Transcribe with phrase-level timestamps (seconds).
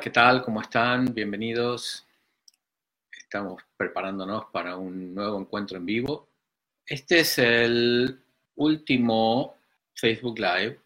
[0.00, 0.42] ¿qué tal?
[0.42, 1.12] ¿Cómo están?
[1.12, 2.06] Bienvenidos.
[3.12, 6.30] Estamos preparándonos para un nuevo encuentro en vivo.
[6.86, 8.18] Este es el
[8.54, 9.58] último
[9.92, 10.80] Facebook Live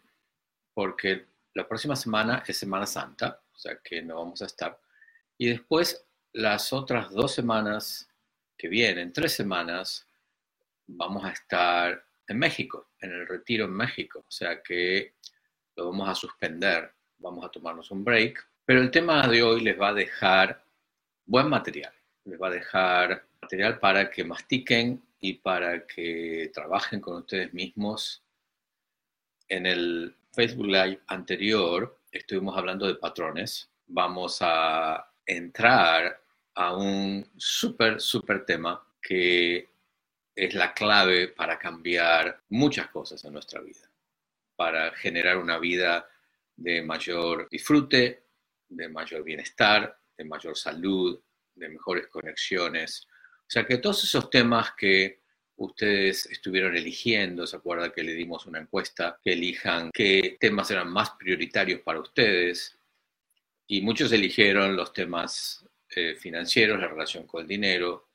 [0.73, 4.77] porque la próxima semana es Semana Santa, o sea que no vamos a estar.
[5.37, 8.09] Y después las otras dos semanas
[8.57, 10.05] que vienen, tres semanas,
[10.87, 15.15] vamos a estar en México, en el retiro en México, o sea que
[15.77, 19.79] lo vamos a suspender, vamos a tomarnos un break pero el tema de hoy les
[19.79, 20.63] va a dejar
[21.25, 21.93] buen material,
[22.25, 28.23] les va a dejar material para que mastiquen y para que trabajen con ustedes mismos.
[29.47, 33.69] En el Facebook Live anterior estuvimos hablando de patrones.
[33.87, 36.19] Vamos a entrar
[36.55, 39.69] a un súper, súper tema que
[40.35, 43.89] es la clave para cambiar muchas cosas en nuestra vida,
[44.55, 46.09] para generar una vida
[46.55, 48.24] de mayor disfrute,
[48.69, 51.19] de mayor bienestar, de mayor salud,
[51.53, 53.07] de mejores conexiones.
[53.39, 55.21] O sea que todos esos temas que
[55.57, 60.91] ustedes estuvieron eligiendo, se acuerda que le dimos una encuesta, que elijan qué temas eran
[60.91, 62.77] más prioritarios para ustedes,
[63.67, 68.09] y muchos eligieron los temas eh, financieros, la relación con el dinero,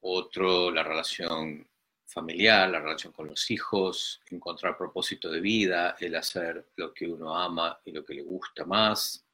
[0.00, 1.66] otro la relación
[2.06, 7.36] familiar, la relación con los hijos, encontrar propósito de vida, el hacer lo que uno
[7.36, 9.24] ama y lo que le gusta más,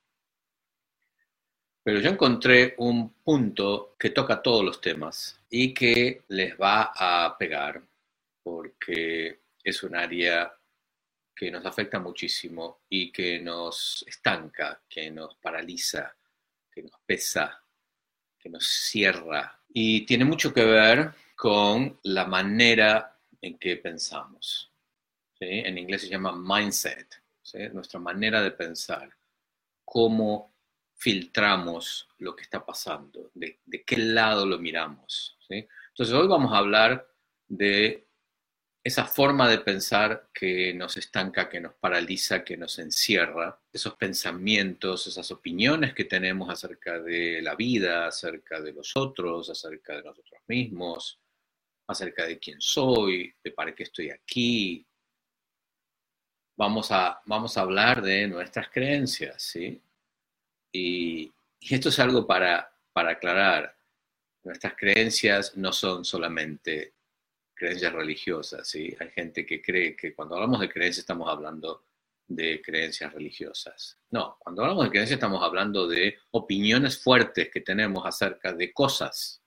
[1.88, 7.34] pero yo encontré un punto que toca todos los temas y que les va a
[7.38, 7.82] pegar
[8.42, 10.54] porque es un área
[11.34, 16.14] que nos afecta muchísimo y que nos estanca, que nos paraliza,
[16.70, 17.64] que nos pesa,
[18.38, 19.58] que nos cierra.
[19.70, 24.70] Y tiene mucho que ver con la manera en que pensamos.
[25.40, 27.22] En inglés se llama mindset,
[27.72, 29.08] nuestra manera de pensar,
[29.86, 30.57] cómo
[30.98, 35.38] filtramos lo que está pasando, de, qué lado lo miramos.
[35.48, 37.08] Entonces hoy vamos a hablar
[37.46, 38.08] de
[38.82, 45.06] esa forma de pensar que nos estanca, que nos paraliza, que nos encierra, esos pensamientos,
[45.06, 50.40] esas opiniones que tenemos acerca de la vida, acerca de los otros, acerca de nosotros
[50.48, 51.20] mismos,
[51.86, 54.84] acerca de quién soy, de para qué estoy aquí.
[56.56, 59.80] Vamos a, vamos a hablar de nuestras creencias, ¿sí?
[60.72, 63.76] Y, esto es algo para, para aclarar.
[64.44, 66.94] Nuestras creencias no son solamente
[67.52, 68.96] creencias religiosas, ¿sí?
[69.00, 71.84] Hay gente que cree que cuando hablamos de creencias estamos hablando
[72.28, 73.98] de creencias religiosas.
[74.10, 79.42] No, cuando hablamos de creencias estamos hablando de opiniones fuertes que tenemos acerca de cosas,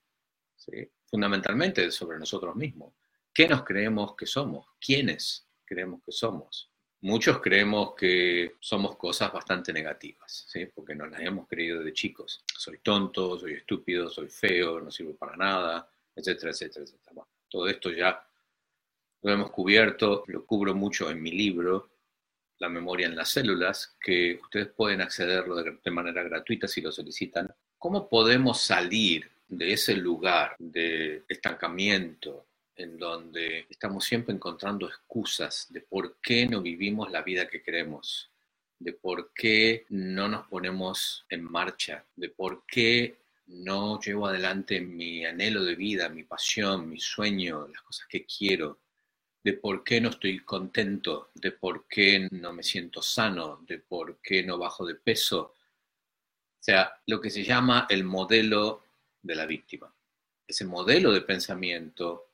[1.05, 2.93] fundamentalmente sobre nosotros mismos.
[3.33, 4.67] ¿Qué nos creemos que somos?
[4.79, 6.70] ¿Quiénes creemos que somos?
[7.03, 10.67] Muchos creemos que somos cosas bastante negativas, ¿sí?
[10.67, 12.44] porque nos las hemos creído de chicos.
[12.45, 17.25] Soy tonto, soy estúpido, soy feo, no sirvo para nada, etcétera, etcétera, etcétera.
[17.50, 18.23] todo esto ya
[19.23, 21.89] lo hemos cubierto, lo cubro mucho en mi libro,
[22.59, 27.51] La memoria en las células, que ustedes pueden accederlo de manera gratuita si lo solicitan.
[27.79, 32.45] ¿Cómo podemos salir de ese lugar de estancamiento,
[32.81, 38.30] en donde estamos siempre encontrando excusas de por qué no vivimos la vida que queremos,
[38.80, 45.25] de por qué no nos ponemos en marcha, de por qué no llevo adelante mi
[45.25, 48.80] anhelo de vida, mi pasión, mi sueño, las cosas que quiero,
[49.44, 54.19] de por qué no estoy contento, de por qué no me siento sano, de por
[54.22, 55.53] qué no bajo de peso.
[56.59, 58.84] O sea, lo que se llama el modelo
[59.22, 59.94] de la víctima.
[60.48, 62.31] Ese modelo de pensamiento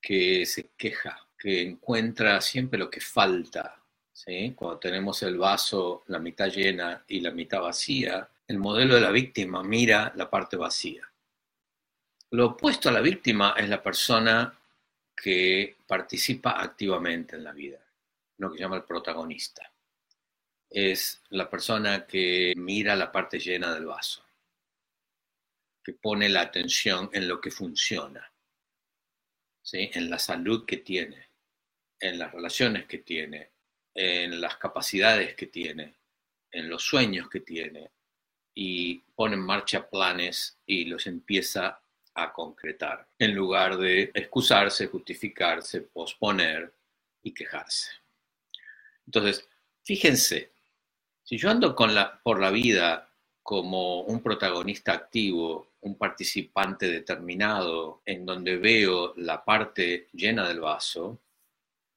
[0.00, 3.82] que se queja, que encuentra siempre lo que falta.
[4.12, 4.52] ¿sí?
[4.54, 9.10] Cuando tenemos el vaso la mitad llena y la mitad vacía, el modelo de la
[9.10, 11.10] víctima mira la parte vacía.
[12.30, 14.58] Lo opuesto a la víctima es la persona
[15.16, 17.80] que participa activamente en la vida,
[18.38, 19.72] lo que llama el protagonista.
[20.68, 24.24] Es la persona que mira la parte llena del vaso,
[25.82, 28.30] que pone la atención en lo que funciona
[29.72, 31.28] en la salud que tiene,
[32.00, 33.50] en las relaciones que tiene,
[33.94, 35.94] en las capacidades que tiene,
[36.50, 37.90] en los sueños que tiene,
[38.54, 41.80] y pone en marcha planes y los empieza
[42.14, 46.72] a concretar, en lugar de excusarse, justificarse, posponer
[47.22, 47.90] y quejarse.
[49.04, 49.46] Entonces,
[49.84, 50.52] fíjense,
[51.22, 53.10] si yo ando con la, por la vida
[53.42, 61.20] como un protagonista activo, un participante determinado, en donde veo la parte llena del vaso,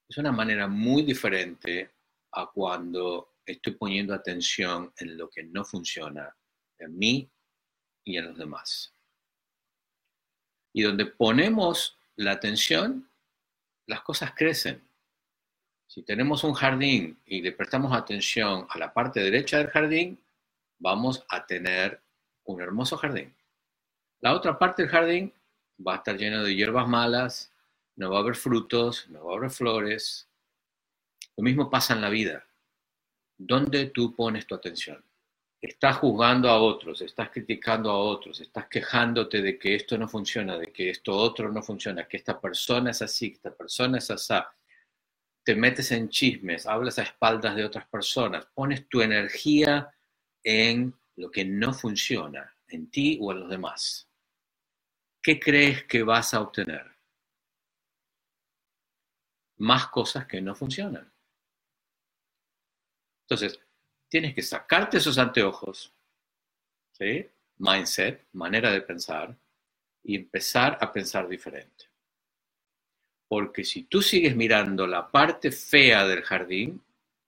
[0.07, 1.89] es una manera muy diferente
[2.33, 6.36] a cuando estoy poniendo atención en lo que no funciona
[6.77, 7.30] en mí
[8.03, 8.94] y en los demás.
[10.71, 13.09] Y donde ponemos la atención,
[13.88, 14.88] las cosas crecen.
[15.88, 20.19] Si tenemos un jardín y le prestamos atención a la parte derecha del jardín,
[20.77, 22.00] vamos a tener
[22.44, 23.33] un hermoso jardín.
[24.21, 25.33] La otra parte del jardín
[25.86, 27.54] va a estar lleno de hierbas malas,
[27.95, 30.27] no va a haber frutos, no va a haber flores.
[31.38, 32.45] Lo mismo pasa en la vida.
[33.38, 35.01] ¿Dónde tú pones tu atención?
[35.62, 40.57] Estás juzgando a otros, estás criticando a otros, estás quejándote de que esto no funciona,
[40.57, 44.12] de que esto otro no funciona, que esta persona es así, que esta persona es
[44.12, 44.33] así.
[45.44, 49.89] Te metes en chismes, hablas a espaldas de otras personas, pones tu energía
[50.44, 54.08] en lo que no funciona, en ti o en los demás.
[55.21, 56.95] ¿Qué crees que vas a obtener?
[59.57, 61.12] Más cosas que no funcionan.
[63.24, 63.60] Entonces,
[64.07, 65.94] tienes que sacarte esos anteojos,
[66.94, 67.30] ¿sí?
[67.57, 69.38] mindset, manera de pensar,
[70.04, 71.86] y empezar a pensar diferente.
[73.27, 76.81] Porque si tú sigues mirando la parte fea del jardín,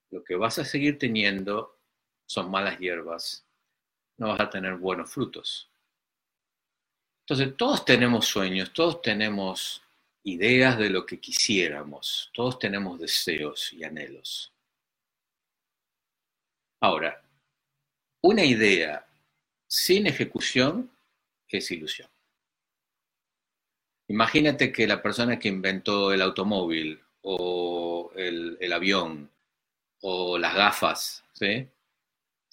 [0.09, 1.77] lo que vas a seguir teniendo
[2.25, 3.45] son malas hierbas,
[4.17, 5.70] no vas a tener buenos frutos.
[7.21, 9.81] Entonces, todos tenemos sueños, todos tenemos
[10.23, 14.51] ideas de lo que quisiéramos, todos tenemos deseos y anhelos.
[16.81, 17.21] Ahora,
[18.21, 19.05] una idea
[19.67, 20.91] sin ejecución
[21.47, 22.09] es ilusión.
[24.07, 29.29] Imagínate que la persona que inventó el automóvil o el, avión
[30.01, 31.67] o las gafas, ¿sí?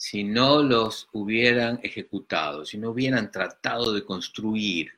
[0.01, 4.97] Si no los hubieran ejecutado, si no hubieran tratado de construir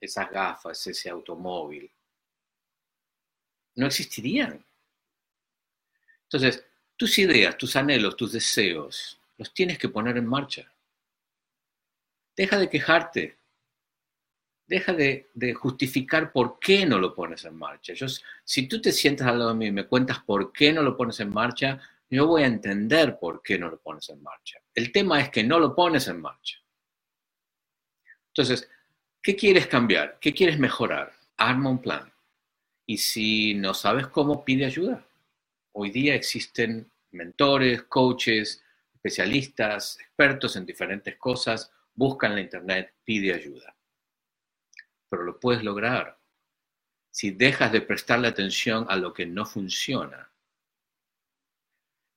[0.00, 1.90] esas gafas, ese automóvil,
[3.74, 4.64] no existirían.
[6.22, 6.64] Entonces,
[6.96, 10.72] tus ideas, tus anhelos, tus deseos, los tienes que poner en marcha.
[12.36, 13.36] Deja de quejarte.
[14.68, 17.94] Deja de, justificar por qué no lo pones en marcha.
[18.44, 20.96] si tú te sientas al lado de mí y me cuentas por qué no lo
[20.96, 24.60] pones en marcha, yo voy a entender por qué no lo pones en marcha.
[24.74, 26.58] El tema es que no lo pones en marcha.
[28.28, 28.70] Entonces,
[29.22, 30.18] ¿qué quieres cambiar?
[30.20, 31.12] ¿Qué quieres mejorar?
[31.36, 32.12] Arma un plan.
[32.86, 35.04] Y si no sabes cómo, pide ayuda.
[35.72, 38.62] Hoy día existen mentores, coaches,
[38.94, 41.72] especialistas, expertos en diferentes cosas.
[41.94, 43.74] Busca en la internet, pide ayuda.
[45.08, 46.18] Pero lo puedes lograr
[47.10, 50.30] si dejas de prestarle atención a lo que no funciona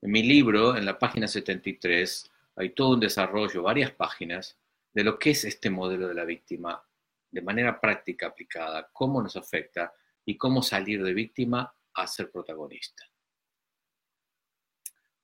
[0.02, 4.58] en mi libro, en la página 73, hay todo un desarrollo, varias páginas,
[4.94, 6.84] de lo que es este modelo de la víctima
[7.32, 9.94] de manera práctica aplicada, cómo nos afecta
[10.26, 13.04] y cómo salir de víctima a ser protagonista.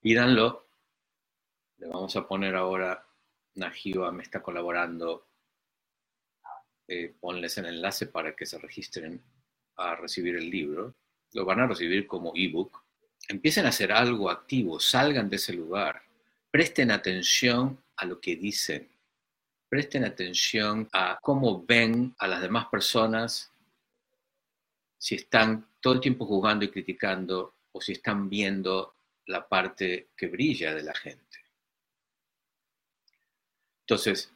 [0.00, 0.68] Pídanlo.
[1.78, 3.06] Le vamos a poner ahora,
[3.56, 5.28] Najiva me está colaborando,
[6.88, 9.22] eh, ponles el enlace para que se registren
[9.76, 10.94] a recibir el libro.
[11.32, 12.85] Lo van a recibir como ebook
[13.28, 16.02] empiecen a hacer algo activo, salgan de ese lugar,
[16.50, 18.88] presten atención a lo que dicen,
[19.68, 23.52] presten atención a cómo ven a las demás personas,
[24.98, 28.94] si están todo el tiempo juzgando y criticando o si están viendo
[29.26, 31.44] la parte que brilla de la gente.
[33.80, 34.32] Entonces,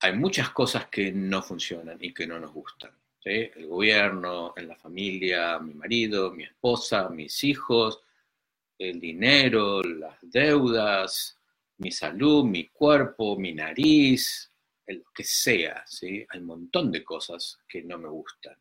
[0.00, 2.90] hay muchas cosas que no funcionan y que no nos gustan.
[3.24, 8.02] El gobierno, en la familia, mi marido, mi esposa, mis hijos,
[8.78, 11.38] el dinero, las deudas,
[11.78, 14.52] mi salud, mi cuerpo, mi nariz,
[14.86, 16.24] lo que sea, ¿sí?
[16.28, 18.56] Hay un montón de cosas que no me gustan.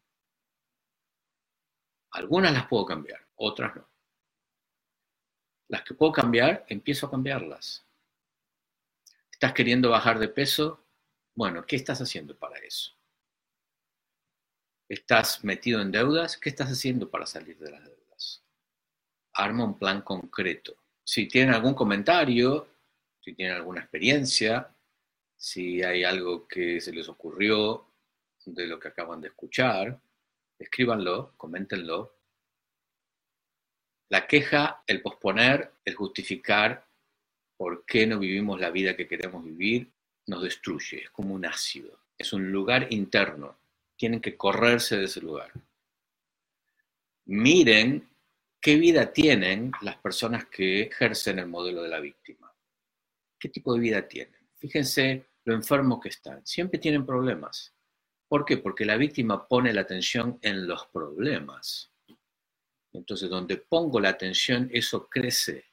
[2.12, 3.90] Algunas las puedo cambiar, otras no.
[5.68, 7.86] Las que puedo cambiar, empiezo a cambiarlas.
[9.32, 10.86] ¿Estás queriendo bajar de peso?
[11.34, 12.94] Bueno, ¿qué estás haciendo para eso?
[14.88, 16.38] ¿Estás metido en deudas?
[16.38, 18.05] ¿Qué estás haciendo para salir de las deudas?
[19.36, 20.76] Arma un plan concreto.
[21.04, 22.68] Si tienen algún comentario,
[23.22, 24.70] si tienen alguna experiencia,
[25.36, 27.86] si hay algo que se les ocurrió
[28.46, 30.00] de lo que acaban de escuchar,
[30.58, 32.16] escríbanlo, coméntenlo.
[34.10, 36.86] La queja, el posponer, el justificar
[37.58, 39.92] por qué no vivimos la vida que queremos vivir,
[40.28, 43.58] nos destruye, es como un ácido, es un lugar interno,
[43.96, 45.52] tienen que correrse de ese lugar.
[47.26, 48.08] Miren
[48.66, 52.52] ¿Qué vida tienen las personas que ejercen el modelo de la víctima?
[53.40, 54.50] ¿Qué tipo de vida tienen?
[54.56, 56.44] Fíjense lo enfermos que están.
[56.48, 57.76] Siempre tienen problemas.
[58.28, 58.58] ¿Por qué?
[58.58, 61.94] Porque la víctima pone la atención en los problemas.
[62.92, 65.66] Entonces, donde pongo la atención, eso crece.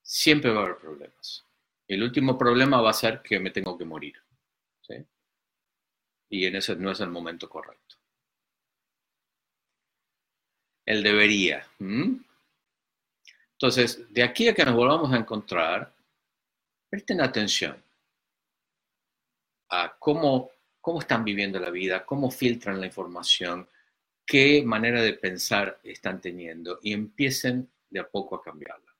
[0.00, 1.44] Siempre va a haber problemas.
[1.86, 4.16] El último problema va a ser que me tengo que morir.
[6.30, 7.98] Y en ese no es el momento correcto.
[10.88, 11.66] El debería.
[13.52, 15.92] Entonces, de aquí a que nos volvamos a encontrar,
[16.88, 17.76] presten atención
[19.68, 23.68] a cómo, cómo están viviendo la vida, cómo filtran la información,
[24.24, 28.94] qué manera de pensar están teniendo y empiecen de a poco a cambiarla.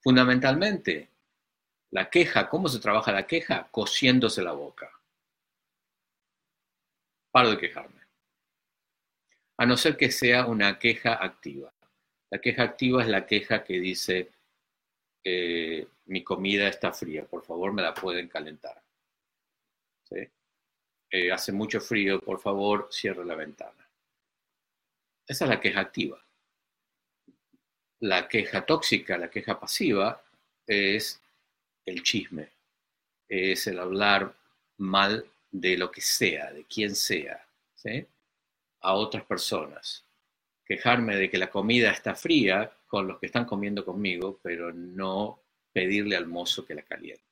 [0.00, 1.10] Fundamentalmente,
[1.90, 3.68] la queja, ¿cómo se trabaja la queja?
[3.70, 4.90] Cosiéndose la boca.
[7.30, 8.03] Paro de quejarme.
[9.56, 11.72] A no ser que sea una queja activa.
[12.30, 14.30] La queja activa es la queja que dice,
[15.22, 18.82] eh, mi comida está fría, por favor me la pueden calentar.
[21.10, 23.88] Eh, hace mucho frío, por favor cierre la ventana.
[25.26, 26.20] Esa es la queja activa.
[28.00, 30.20] La queja tóxica, la queja pasiva,
[30.66, 31.20] es
[31.86, 32.48] el chisme,
[33.28, 34.34] es el hablar
[34.78, 37.46] mal de lo que sea, de quien sea,
[38.84, 40.04] a otras personas.
[40.64, 45.40] Quejarme de que la comida está fría con los que están comiendo conmigo, pero no
[45.72, 47.22] pedirle al mozo que la caliente.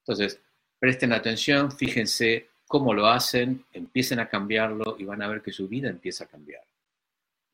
[0.00, 0.40] Entonces,
[0.78, 5.66] presten atención, fíjense cómo lo hacen, empiecen a cambiarlo y van a ver que su
[5.66, 6.62] vida empieza a cambiar.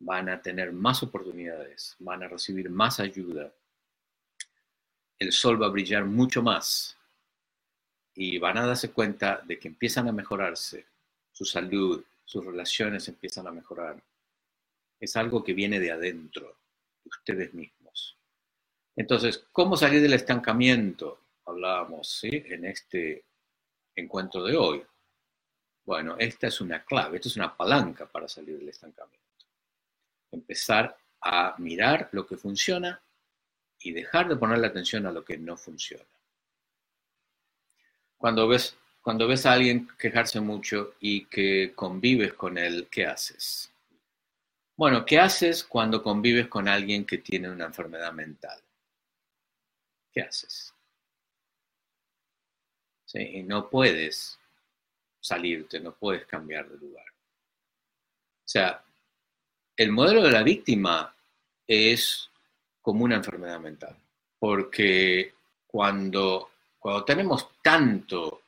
[0.01, 3.53] Van a tener más oportunidades, van a recibir más ayuda.
[5.19, 6.97] El sol va a brillar mucho más
[8.15, 10.87] y van a darse cuenta de que empiezan a mejorarse,
[11.35, 14.01] su salud, sus relaciones empiezan a mejorar.
[15.01, 16.57] Es algo que viene de adentro,
[17.03, 18.17] de ustedes mismos.
[18.95, 21.19] Entonces, ¿cómo salir del estancamiento?
[21.45, 23.25] Hablábamos en este
[23.97, 24.83] encuentro de hoy.
[25.85, 29.21] Bueno, esta es una clave, esta es una palanca para salir del estancamiento.
[30.31, 33.03] Empezar a mirar lo que funciona
[33.81, 36.05] y dejar de ponerle atención a lo que no funciona.
[38.17, 43.71] Cuando ves, cuando ves a alguien quejarse mucho y que convives con él, ¿qué haces?
[44.77, 48.59] Bueno, ¿qué haces cuando convives con alguien que tiene una enfermedad mental?
[50.11, 50.73] ¿Qué haces?
[53.13, 54.39] Y no puedes
[55.21, 57.07] salirte, no puedes cambiar de lugar.
[57.07, 58.83] O sea,
[59.77, 61.15] el modelo de la víctima
[61.67, 62.31] es
[62.81, 63.97] como una enfermedad mental,
[64.39, 65.35] porque
[65.67, 68.44] cuando, cuando tenemos tanto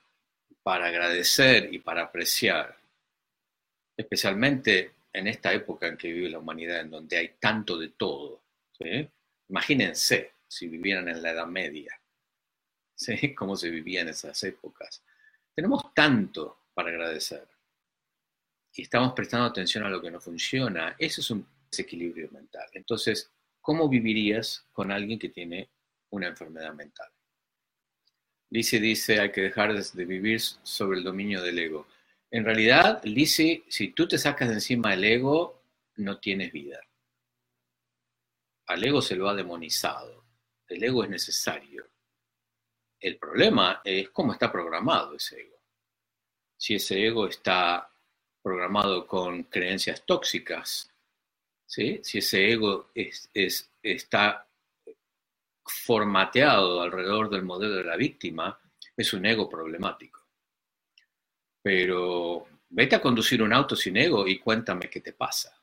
[0.66, 2.76] para agradecer y para apreciar,
[3.96, 8.42] especialmente en esta época en que vive la humanidad, en donde hay tanto de todo,
[9.48, 11.96] imagínense si vivieran en la Edad Media,
[12.96, 13.32] ¿sí?
[13.36, 15.04] cómo se vivía en esas épocas.
[15.54, 17.46] Tenemos tanto para agradecer
[18.74, 20.96] y estamos prestando atención a lo que no funciona.
[20.98, 22.68] Eso es un desequilibrio mental.
[22.72, 23.30] Entonces,
[23.60, 25.70] ¿cómo vivirías con alguien que tiene
[26.10, 27.12] una enfermedad mental?
[28.50, 31.88] Lizzie dice, hay que dejar de vivir sobre el dominio del ego.
[32.30, 35.62] En realidad, Lizzie, si tú te sacas de encima el ego,
[35.96, 36.80] no tienes vida.
[38.66, 40.24] Al ego se lo ha demonizado.
[40.68, 41.88] El ego es necesario.
[43.00, 45.56] El problema es cómo está programado ese ego.
[46.56, 47.88] Si ese ego está
[48.42, 50.90] programado con creencias tóxicas,
[51.66, 54.45] si ese ego está
[55.66, 58.58] formateado alrededor del modelo de la víctima,
[58.96, 60.26] es un ego problemático.
[61.62, 65.60] Pero vete a conducir un auto sin ego y cuéntame qué te pasa.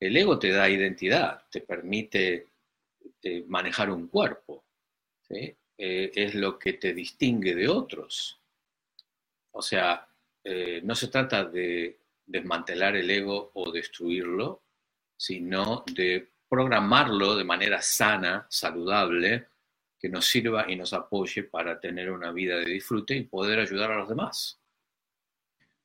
[0.00, 2.48] El ego te da identidad, te permite
[3.22, 4.64] eh, manejar un cuerpo.
[5.30, 8.40] Eh, es lo que te distingue de otros.
[9.52, 10.08] O sea,
[10.42, 14.62] eh, no se trata de desmantelar el ego o destruirlo,
[15.16, 19.48] sino de programarlo de manera sana, saludable,
[19.98, 23.90] que nos sirva y nos apoye para tener una vida de disfrute y poder ayudar
[23.92, 24.60] a los demás.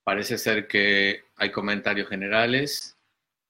[0.04, 2.98] Parece ser que hay comentarios generales.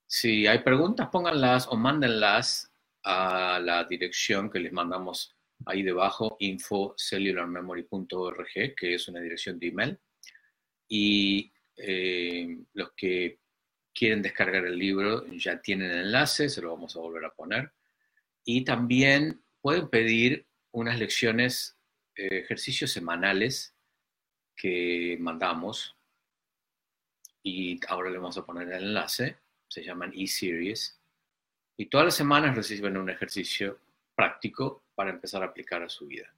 [0.08, 2.72] Si hay preguntas, pónganlas o mándenlas
[3.04, 10.00] a la dirección que les mandamos ahí debajo, infocellularmemory.org, que es una dirección de email.
[10.88, 13.40] Y eh, los que
[13.94, 17.72] quieren descargar el libro ya tienen el enlace, se lo vamos a volver a poner.
[18.44, 21.78] Y también pueden pedir unas lecciones,
[22.16, 23.76] eh, ejercicios semanales
[24.56, 25.96] que mandamos.
[27.44, 29.38] Y ahora le vamos a poner el enlace.
[29.68, 31.00] Se llaman e-series.
[31.78, 33.80] Y todas las semanas reciben un ejercicio
[34.16, 36.34] práctico para empezar a aplicar a su vida.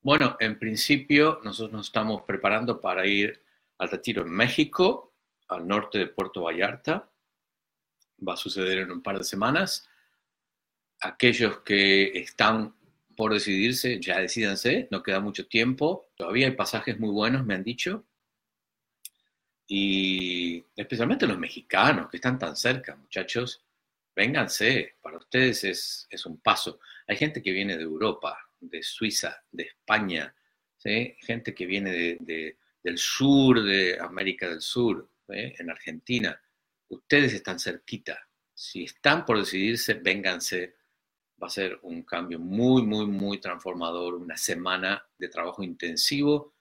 [0.00, 3.40] Bueno, en principio nosotros nos estamos preparando para ir
[3.78, 5.11] al retiro en México,
[5.52, 7.10] al norte de Puerto Vallarta.
[8.26, 9.88] Va a suceder en un par de semanas.
[11.00, 12.74] aquellos que están
[13.16, 17.64] por decidirse, ya decidanse, no queda mucho tiempo, todavía hay pasajes muy buenos, me han
[17.64, 18.04] dicho,
[19.66, 23.64] y especialmente los mexicanos que están tan cerca, muchachos,
[24.14, 26.78] vénganse, para ustedes es, es un paso.
[27.06, 30.34] Hay gente que viene de Europa, de Suiza, de España,
[30.82, 36.40] gente que viene de, del sur, de América del Sur, en Argentina.
[36.88, 38.28] Ustedes están cerquita.
[38.54, 40.76] Si están por decidirse, vénganse.
[41.42, 46.54] Va a ser un cambio muy, muy, muy transformador, una semana de trabajo intensivo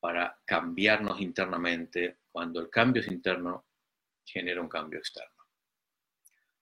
[0.00, 2.20] para cambiarnos internamente.
[2.30, 3.66] Cuando el cambio es interno,
[4.24, 5.42] genera un cambio externo.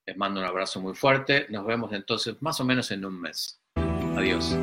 [0.06, 1.46] Les mando un abrazo muy fuerte.
[1.50, 3.60] Nos vemos entonces más o menos en un mes.
[4.16, 4.56] Adiós.